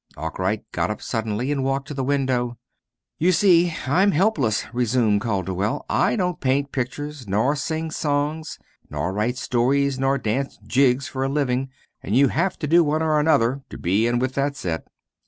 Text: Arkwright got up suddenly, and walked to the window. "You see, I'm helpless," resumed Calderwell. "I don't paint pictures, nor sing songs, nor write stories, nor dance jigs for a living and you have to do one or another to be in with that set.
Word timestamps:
Arkwright 0.17 0.63
got 0.71 0.89
up 0.89 0.99
suddenly, 0.99 1.51
and 1.51 1.63
walked 1.63 1.87
to 1.89 1.93
the 1.93 2.03
window. 2.03 2.57
"You 3.19 3.31
see, 3.31 3.71
I'm 3.85 4.13
helpless," 4.13 4.65
resumed 4.73 5.21
Calderwell. 5.21 5.85
"I 5.91 6.15
don't 6.15 6.39
paint 6.41 6.71
pictures, 6.71 7.27
nor 7.27 7.55
sing 7.55 7.91
songs, 7.91 8.57
nor 8.89 9.13
write 9.13 9.37
stories, 9.37 9.99
nor 9.99 10.17
dance 10.17 10.57
jigs 10.65 11.07
for 11.07 11.23
a 11.23 11.29
living 11.29 11.69
and 12.01 12.15
you 12.15 12.29
have 12.29 12.57
to 12.57 12.67
do 12.67 12.83
one 12.83 13.03
or 13.03 13.19
another 13.19 13.61
to 13.69 13.77
be 13.77 14.07
in 14.07 14.17
with 14.17 14.33
that 14.33 14.55
set. 14.55 14.87